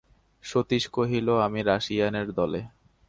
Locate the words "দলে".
2.31-2.61